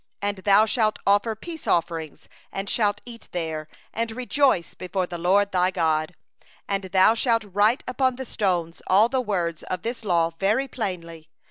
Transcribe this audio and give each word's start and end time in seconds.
7And 0.23 0.45
thou 0.45 0.65
shalt 0.65 0.97
sacrifice 1.07 1.37
peace 1.41 1.67
offerings, 1.67 2.27
and 2.51 2.67
shalt 2.67 3.01
eat 3.05 3.27
there; 3.33 3.67
and 3.93 4.09
thou 4.09 4.15
shalt 4.15 4.17
rejoice 4.17 4.73
before 4.73 5.05
the 5.05 5.19
LORD 5.19 5.51
thy 5.51 5.69
God. 5.69 6.15
8And 6.67 6.91
thou 6.91 7.13
shalt 7.13 7.43
write 7.43 7.83
upon 7.87 8.15
the 8.15 8.25
stones 8.25 8.81
all 8.87 9.09
the 9.09 9.21
words 9.21 9.61
of 9.61 9.83
this 9.83 10.03
law 10.03 10.31
very 10.39 10.67
plainly. 10.67 11.29